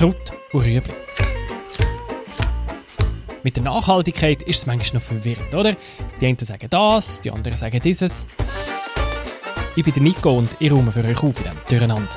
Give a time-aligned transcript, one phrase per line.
[0.00, 0.94] Kraut und Rüebli.
[3.42, 5.76] Mit der Nachhaltigkeit ist es manchmal noch verwirrend, oder?
[6.18, 8.26] Die einen sagen das, die anderen sagen dieses.
[9.76, 12.08] Ich bin der Nico und ich räume für euch auf in diesem Durcheinander.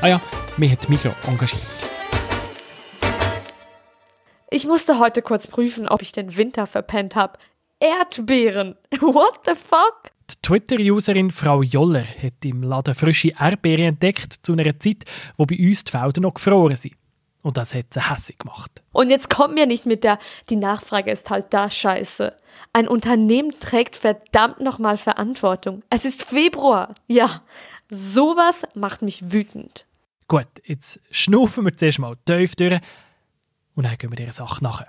[0.00, 0.20] Ah ja,
[0.56, 1.60] mich hat Mikro engagiert.
[4.48, 7.38] Ich musste heute kurz prüfen, ob ich den Winter verpennt habe.
[7.80, 8.76] Erdbeeren!
[9.00, 10.15] What the fuck?
[10.30, 15.04] Die Twitter-Userin Frau Joller hat im Laden frische Erdbeeren entdeckt zu einer Zeit,
[15.36, 16.94] wo bei uns die Felder noch gefroren sind.
[17.42, 18.82] Und das hat sie hässlich gemacht.
[18.90, 20.18] Und jetzt kommt mir nicht mit der,
[20.50, 22.36] die Nachfrage ist halt da scheiße.
[22.72, 25.84] Ein Unternehmen trägt verdammt nochmal Verantwortung.
[25.88, 26.92] Es ist Februar.
[27.06, 27.42] Ja,
[27.88, 29.86] sowas macht mich wütend.
[30.26, 32.80] Gut, jetzt schnaufen wir zuerst mal tief durch
[33.76, 34.84] und dann gehen wir dieser Sache nach.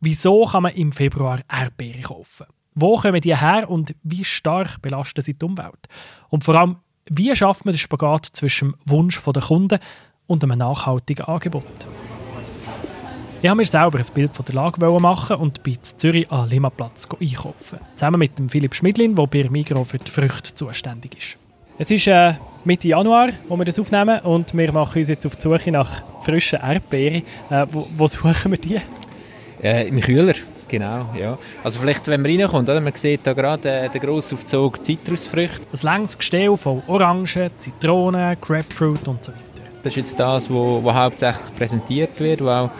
[0.00, 2.46] Wieso kann man im Februar Erdbeeren kaufen?
[2.74, 5.88] Wo kommen die her und wie stark belasten sie die Umwelt?
[6.28, 6.76] Und vor allem,
[7.08, 9.78] wie schafft man den Spagat zwischen dem Wunsch der Kunden
[10.26, 11.88] und einem nachhaltigen Angebot?
[13.42, 17.06] Ich habe mir selber ein Bild von der Lage machen und bei Zürich am Limaplatz
[17.20, 17.78] einkaufen.
[17.94, 21.38] Zusammen mit dem Philipp Schmidlin, der bei Migro für die Früchte zuständig ist.
[21.76, 25.36] Es ist äh, Mitte Januar, wo wir das aufnehmen und wir machen uns jetzt auf
[25.36, 27.22] die Suche nach frischen Erdbeeren.
[27.50, 28.80] Äh, wo, wo, suchen wir die?
[29.62, 30.34] Äh, Im Kühler,
[30.78, 31.06] genau.
[31.18, 31.38] Ja.
[31.62, 32.80] Also vielleicht, wenn man reinkommt, oder?
[32.80, 35.66] man sieht da gerade äh, den grossen Aufzug Zitrusfrüchte.
[35.72, 39.42] Ein längs Gestell von Orangen, Zitronen, Grapefruit und so weiter.
[39.82, 42.70] Das ist jetzt das, was hauptsächlich präsentiert wird, auch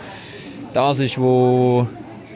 [0.73, 1.87] das ist, wo,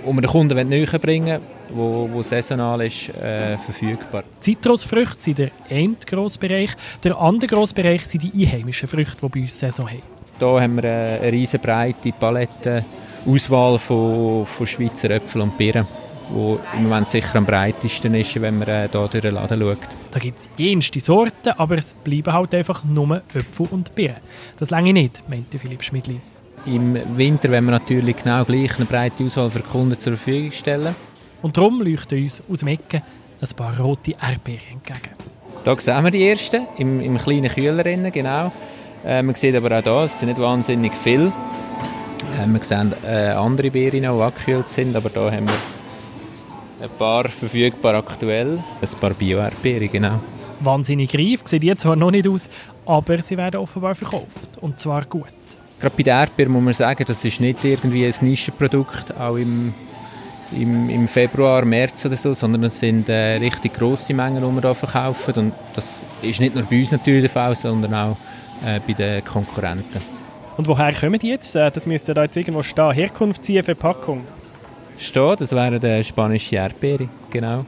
[0.06, 4.24] wo wir den Kunden näher bringen wo, wo saisonal ist, äh, verfügbar.
[4.40, 6.72] Zitrusfrüchte sind der eine grosse Bereich.
[7.04, 10.02] Der andere grosse Bereich sind die einheimischen Früchte, die bei uns Saison haben.
[10.40, 12.86] Hier haben wir eine riesen breite Palette,
[13.26, 15.86] Auswahl von, von Schweizer Äpfeln und Birnen
[16.30, 19.78] wo im Moment sicher am breitesten ist, wenn man äh, hier durch den Laden schaut.
[20.12, 24.18] Da gibt es jenste Sorten, aber es bleiben halt einfach nur Äpfel und Birnen.
[24.58, 26.20] Das lange nicht, meinte Philipp Schmidli.
[26.66, 30.96] Im Winter wollen wir natürlich genau gleich eine breite Auswahl für Kunden zur Verfügung stellen.
[31.42, 33.02] Und darum leuchten uns aus dem Ecken
[33.42, 35.16] ein paar rote Erdbeeren entgegen.
[35.64, 38.52] Hier sehen wir die ersten, im, im kleinen Kühler, genau.
[39.06, 41.32] Äh, man sieht aber auch hier, es sind nicht wahnsinnig viele.
[42.40, 47.28] Äh, wir sehen äh, andere Beeren, die angekühlt sind, aber hier haben wir ein paar
[47.28, 50.20] verfügbar aktuell, ein paar Bio-Erdbeeren, genau.
[50.62, 52.50] Wahnsinnig reif, sieht die zwar noch nicht aus,
[52.86, 55.28] aber sie werden offenbar verkauft, und zwar gut.
[55.80, 59.74] Gerade bei den Erdbeeren muss man sagen, das ist nicht irgendwie ein Nischenprodukt, auch im,
[60.52, 64.62] im, im Februar, März oder so, sondern es sind äh, richtig grosse Mengen, die wir
[64.62, 68.18] hier verkaufen und das ist nicht nur bei uns natürlich der Fall, sondern auch
[68.66, 70.19] äh, bei den Konkurrenten.
[70.60, 71.56] Und woher kommen die jetzt?
[71.56, 72.92] Äh, das müsste da jetzt irgendwo stehen.
[72.92, 74.26] Herkunft, Ziel, Verpackung.
[74.98, 77.66] Stehen, das wäre der spanische Erdbeere, genau.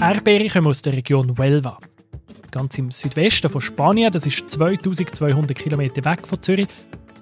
[0.00, 1.78] Erdbeere kommen aus der Region Huelva.
[2.50, 6.66] Ganz im Südwesten von Spanien, das ist 2200 km weg von Zürich.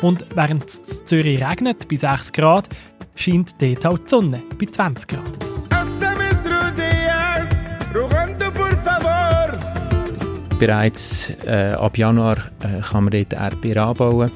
[0.00, 2.70] Und während es Zürich regnet, bei 6 Grad,
[3.14, 5.51] scheint dort auch die Sonne, bei 20 Grad.
[10.62, 14.30] Bereits äh, ab Januar äh, kann man dort Erdbeeren anbauen.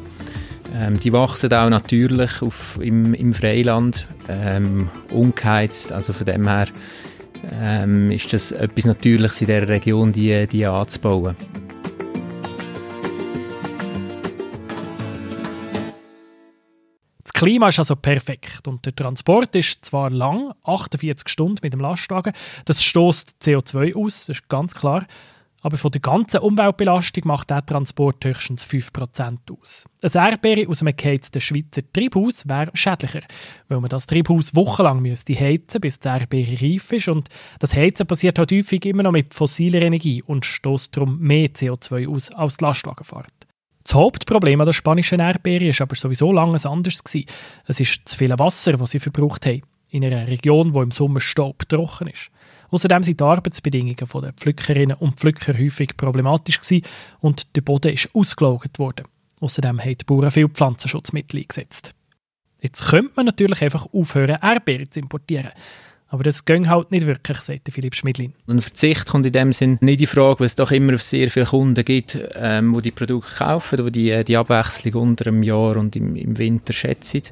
[0.74, 6.66] Ähm, die wachsen auch natürlich auf, im, im Freiland, ähm, ungeheizt, also von dem her
[7.62, 11.36] ähm, ist das etwas Natürliches in dieser Region, die, die anzubauen.
[17.22, 21.78] Das Klima ist also perfekt und der Transport ist zwar lang, 48 Stunden mit dem
[21.78, 22.32] Lastwagen,
[22.64, 25.06] das stößt CO2 aus, das ist ganz klar,
[25.62, 29.86] aber von der ganzen Umweltbelastung macht der Transport höchstens 5% aus.
[30.02, 33.22] Ein Erdbeere aus einem geheizten Schweizer Triebhaus wäre schädlicher,
[33.68, 37.28] weil man das Triebhaus wochenlang müsste heizen bis die Erdbeere reif ist und
[37.58, 42.08] das Heizen passiert halt häufig immer noch mit fossiler Energie und stößt darum mehr CO2
[42.08, 43.32] aus als die Lastwagenfahrt.
[43.86, 47.04] Das Hauptproblem an der spanischen Erdbeere war aber sowieso lange anders.
[47.04, 47.26] Gewesen.
[47.66, 51.20] Es ist zu viel Wasser, das sie verbraucht haben, in einer Region, wo im Sommer
[51.20, 52.30] Staub trocken ist.
[52.70, 56.60] Außerdem sind die Arbeitsbedingungen der Pflückerinnen und Pflücker häufig problematisch
[57.20, 59.06] und der Boden ist ausgelagert worden.
[59.40, 61.94] Außerdem haben die Bauern viel Pflanzenschutzmittel eingesetzt.
[62.60, 65.50] Jetzt könnte man natürlich einfach aufhören, Erdbeeren zu importieren.
[66.08, 68.32] Aber das ging halt nicht wirklich, sagt Philipp Schmidlin.
[68.46, 71.46] Ein Verzicht kommt in dem Sinn nicht in Frage, weil es doch immer sehr viele
[71.46, 75.96] Kunden gibt, ähm, die die Produkte kaufen, die die, die Abwechslung unter dem Jahr und
[75.96, 77.22] im, im Winter schätzen.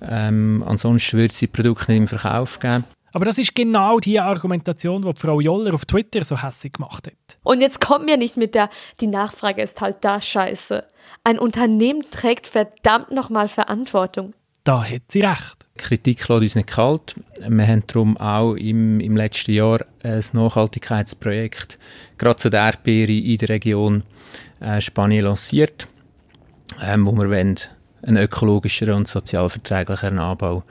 [0.00, 2.84] Ähm, ansonsten würde es die Produkte nicht im Verkauf geben.
[3.16, 7.38] Aber das ist genau die Argumentation, die Frau Joller auf Twitter so hässlich gemacht hat.
[7.44, 8.68] Und jetzt kommt mir nicht mit der,
[9.00, 10.84] die Nachfrage ist halt da scheiße.
[11.24, 14.34] Ein Unternehmen trägt verdammt nochmal Verantwortung.
[14.64, 15.64] da hat sie recht.
[15.78, 17.14] Kritik lässt uns nicht kalt.
[17.40, 21.78] Wir haben darum auch im, im letzten Jahr ein Nachhaltigkeitsprojekt
[22.18, 24.02] gerade zu der Erdbeere in der Region
[24.60, 25.88] äh, Spanien lanciert,
[26.82, 27.56] ähm, wo wir wollen,
[28.02, 30.64] einen ökologischeren und sozial verträglicheren Anbau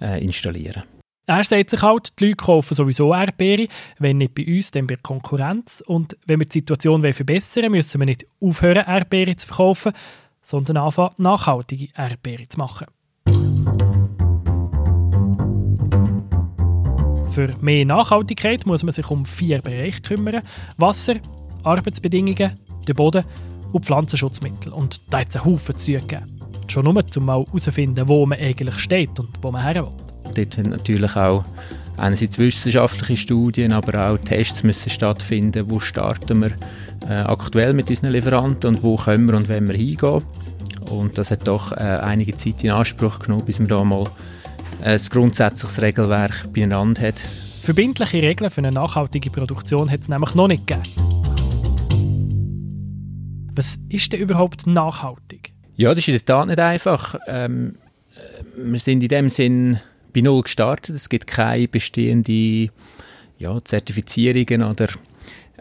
[0.00, 0.82] äh, installieren
[1.30, 3.68] er sagt sich halt, die Leute kaufen sowieso Erdbeere,
[3.98, 5.82] wenn nicht bei uns, dann bei Konkurrenz.
[5.86, 9.92] Und wenn wir die Situation verbessern wollen, müssen wir nicht aufhören, Erdbeere zu verkaufen,
[10.42, 12.86] sondern anfangen, nachhaltige Erdbeere zu machen.
[17.30, 20.42] Für mehr Nachhaltigkeit muss man sich um vier Bereiche kümmern.
[20.78, 21.14] Wasser,
[21.62, 23.24] Arbeitsbedingungen, den Boden
[23.72, 24.72] und Pflanzenschutzmittel.
[24.72, 26.24] Und da hat es einen Haufen zu geben.
[26.66, 30.09] Schon nur, um herauszufinden, wo man eigentlich steht und wo man her will.
[30.34, 31.44] Dort haben natürlich auch
[31.96, 35.68] einerseits wissenschaftliche Studien, aber auch Tests müssen stattfinden.
[35.68, 36.52] Wo starten wir
[37.08, 40.22] äh, aktuell mit unseren Lieferanten und wo können wir und wollen wir hingehen?
[40.88, 44.04] Und das hat doch äh, einige Zeit in Anspruch genommen, bis man da mal
[44.82, 47.18] ein grundsätzliches Regelwerk beieinander hat.
[47.18, 50.82] Verbindliche Regeln für eine nachhaltige Produktion hat es nämlich noch nicht gegeben.
[53.54, 55.52] Was ist denn überhaupt nachhaltig?
[55.76, 57.16] Ja, das ist in der Tat nicht einfach.
[57.26, 57.76] Ähm,
[58.56, 59.80] wir sind in dem Sinn
[60.12, 60.96] bei Null gestartet.
[60.96, 62.70] Es gibt keine bestehenden
[63.38, 64.88] ja, Zertifizierungen oder,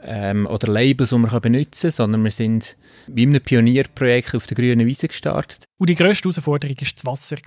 [0.01, 2.75] ähm, oder Labels, die man benutzen kann, sondern wir sind
[3.07, 5.65] wie in einem Pionierprojekt auf der grünen Wiese gestartet.
[5.77, 7.37] Und die grösste Herausforderung war das Wasser.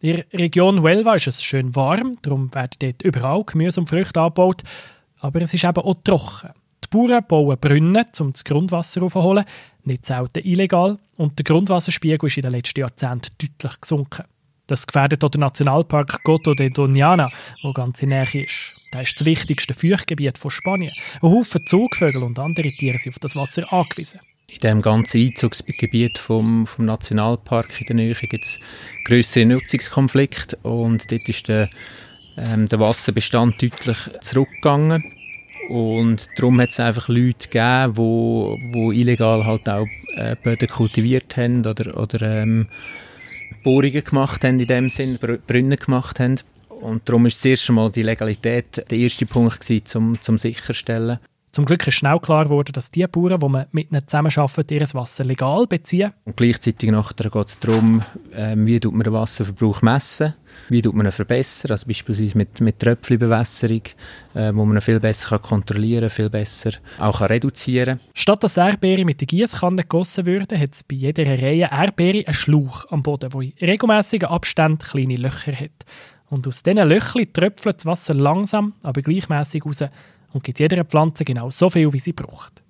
[0.00, 4.20] In der Region Huelva ist es schön warm, darum werden dort überall Gemüse und Früchte
[4.20, 4.62] angebaut,
[5.20, 6.50] aber es ist eben auch trocken.
[6.84, 9.44] Die Bauern bauen Brunnen, um das Grundwasser aufzuholen,
[9.84, 14.24] nicht selten illegal, und der Grundwasserspiegel ist in den letzten Jahrzehnten deutlich gesunken.
[14.72, 17.30] Das gefährdet auch den Nationalpark Coto de Doñana,
[17.62, 18.80] der ganz in Nähe ist.
[18.90, 20.94] Das ist das wichtigste Feuchtgebiet von Spanien.
[21.20, 24.20] Ein Haufen Zugvögel und andere Tiere sind auf das Wasser angewiesen.
[24.46, 28.60] In dem ganzen Einzugsgebiet vom, vom Nationalpark in der Nähe gibt es
[29.04, 31.68] größere Nutzungskonflikte und dort ist der,
[32.38, 35.04] ähm, der Wasserbestand deutlich zurückgegangen.
[35.68, 39.86] Und darum hat es einfach Leute gegeben, die illegal halt auch
[40.16, 42.68] äh, Böden kultiviert haben oder, oder ähm,
[43.62, 46.40] Bohrungen gemacht haben, in dem Sinn, Brunnen gemacht haben.
[46.68, 51.18] Und darum ist zuerst einmal die Legalität der erste Punkt gewesen, um zum sicherstellen.
[51.52, 54.86] Zum Glück ist schnell klar geworden, dass die Bauern, die man mit ihnen zusammenarbeiten, ihr
[54.94, 56.14] Wasser legal beziehen.
[56.24, 58.02] Und gleichzeitig nachher geht es darum,
[58.32, 60.32] ähm, wie man den Wasserverbrauch messen
[60.68, 63.82] wie tut man ihn verbessern, also beispielsweise mit, mit Tröpfchenbewässerung,
[64.34, 68.42] äh, wo man ihn viel besser kann kontrollieren kann, viel besser auch kann reduzieren Statt
[68.42, 72.90] dass Erdbeere mit der Gießkanne gegossen würden, hat es bei jeder Reihe Erdbeere einen Schlauch
[72.90, 75.84] am Boden, der in regelmäßigen Abständen kleine Löcher hat.
[76.30, 79.84] Und aus diesen Löchern tröpfelt das Wasser langsam, aber gleichmäßig raus
[80.32, 82.62] und gibt jeder Pflanze genau so viel, wie sie braucht.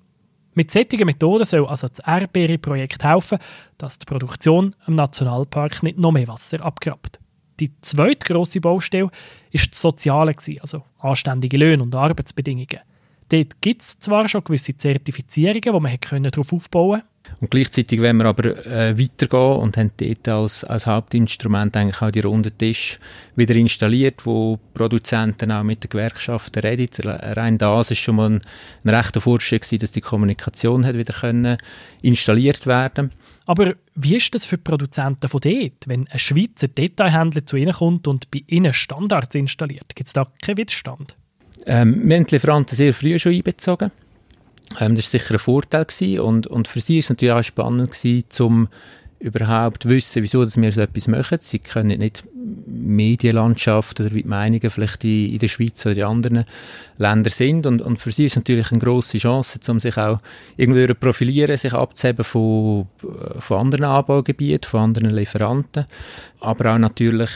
[0.55, 3.39] Mit solchen Methoden soll also das Erdbeere-Projekt helfen,
[3.79, 7.19] dass die Produktion im Nationalpark nicht noch mehr Wasser abgrabt.
[7.59, 9.13] Die zweite grosse Baustelle war
[9.53, 12.81] das Soziale, also anständige Löhne und Arbeitsbedingungen.
[13.29, 17.12] Dort gibt es zwar schon gewisse Zertifizierungen, wo man darauf aufbauen konnte,
[17.43, 22.11] und gleichzeitig wollen wir aber äh, weitergehen und haben dort als, als Hauptinstrument eigentlich auch
[22.11, 22.99] die runden Tisch
[23.37, 26.89] wieder installiert, wo Produzenten auch mit den Gewerkschaften reden.
[27.05, 28.43] Rein das ist schon mal ein,
[28.85, 31.59] ein rechter Fortschritt gewesen, dass die Kommunikation hat wieder können
[32.01, 33.11] installiert werden
[33.45, 37.73] aber wie ist das für die Produzenten von dort, wenn ein Schweizer Detailhändler zu ihnen
[37.73, 39.95] kommt und bei ihnen Standards installiert?
[39.95, 41.17] Gibt es da keinen Widerstand?
[41.67, 43.91] Ähm, wir haben die Lieferanten sehr früh schon einbezogen.
[44.81, 46.21] Ähm, das war sicher ein Vorteil gewesen.
[46.21, 48.69] und, und für sie war es natürlich auch spannend gewesen, um
[49.23, 51.39] überhaupt wissen, wieso dass wir so etwas machen.
[51.41, 52.25] Sie können nicht
[52.67, 56.45] Medienlandschaft oder wie die Meinungen vielleicht in, in der Schweiz oder in anderen
[56.99, 60.19] Ländern sind und, und für sie ist es natürlich eine grosse Chance, um sich auch
[60.57, 62.89] irgendwie zu profilieren, sich abzuheben von,
[63.39, 65.87] von anderen Anbaugebieten, von anderen Lieferanten,
[66.41, 67.31] aber auch natürlich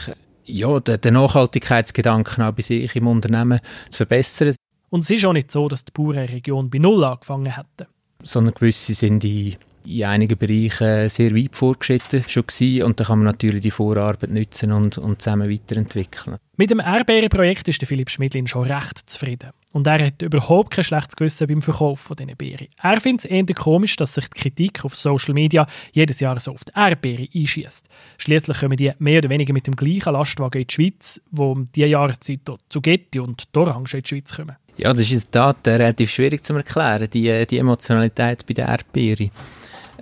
[0.45, 4.55] ja, den Nachhaltigkeitsgedanken auch bei sich im Unternehmen zu verbessern.
[4.89, 7.87] Und es ist auch nicht so, dass die Bauernregion bei Null angefangen hätte.
[8.23, 12.83] Sondern gewisse sind in, in einigen Bereichen sehr weit vorgeschritten schon gewesen.
[12.83, 16.37] und da kann man natürlich die Vorarbeit nutzen und, und zusammen weiterentwickeln.
[16.55, 19.51] Mit dem Erdbeerenprojekt ist der Philipp Schmidlin schon recht zufrieden.
[19.73, 22.67] Und er hat überhaupt kein schlechtes Gewissen beim Verkauf von diesen Beeren.
[22.81, 26.53] Er findet es eher komisch, dass sich die Kritik auf Social Media jedes Jahr so
[26.53, 27.87] auf die Erdbeere einschießt.
[28.17, 31.69] Schließlich kommen die mehr oder weniger mit dem gleichen Lastwagen in die Schweiz, wo um
[31.75, 32.39] diese Jahreszeit
[32.69, 34.55] zu Getty und Orange in die Schweiz kommen.
[34.77, 38.45] Ja, das ist in der Tat äh, relativ schwierig zu erklären, die, äh, die Emotionalität
[38.45, 39.31] bei der Erdbeere.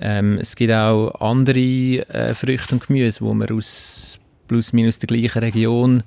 [0.01, 1.59] Ähm, es gibt auch andere
[2.09, 6.03] äh, Früchte und Gemüse, wo man aus plus minus der gleichen Region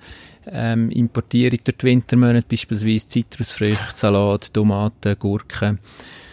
[0.52, 5.78] ähm, importieren durch die Wintermonate, beispielsweise Zitrusfrüchte, Salat, Tomaten, Gurken,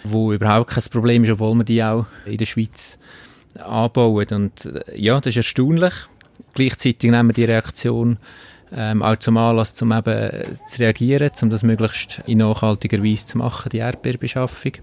[0.04, 3.00] wo überhaupt kein Problem ist, obwohl wir die auch in der Schweiz
[3.58, 4.28] anbauen.
[4.32, 5.94] Und äh, ja, das ist erstaunlich.
[6.54, 8.18] Gleichzeitig nehmen wir die Reaktion
[8.74, 13.38] ähm, auch zum Anlass, um eben zu reagieren, um das möglichst in nachhaltiger Weise zu
[13.38, 14.74] machen, die Erdbeerbeschaffung.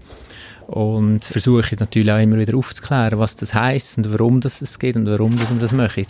[0.67, 4.95] Und versuche natürlich auch immer wieder aufzuklären, was das heißt und warum das es geht
[4.95, 6.05] und warum das wir das machen.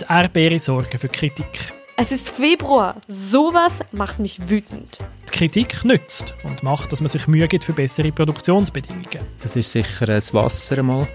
[0.00, 1.72] Die Erdbeere sorgen für Kritik.
[1.96, 2.96] Es ist Februar.
[3.08, 4.98] Sowas macht mich wütend.
[5.36, 9.20] Kritik nützt und macht, dass man sich Mühe gibt für bessere Produktionsbedingungen.
[9.40, 11.06] Das ist sicher das Wasser einmal,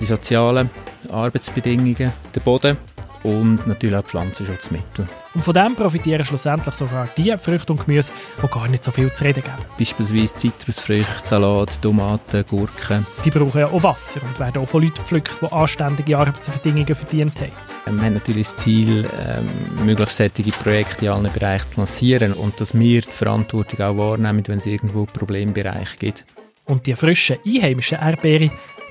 [0.00, 0.70] die sozialen
[1.10, 2.76] Arbeitsbedingungen, der Boden
[3.24, 5.08] und natürlich auch Pflanzenschutzmittel.
[5.34, 9.12] Und von dem profitieren schlussendlich sogar die Früchte und Gemüse, die gar nicht so viel
[9.12, 9.56] zu reden geben.
[9.76, 13.04] Beispielsweise Zitrusfrüchte, Salat, Tomaten, Gurken.
[13.24, 17.40] Die brauchen ja auch Wasser und werden auch von Leuten gepflückt, die anständige Arbeitsbedingungen verdient
[17.40, 17.73] haben.
[17.86, 22.58] Wir haben natürlich das Ziel, ähm, möglichst solche Projekte in allen Bereichen zu lancieren und
[22.58, 26.24] dass wir die Verantwortung auch wahrnehmen, wenn es irgendwo Problembereiche gibt.
[26.64, 28.50] Und die frischen, einheimischen Erdbeere,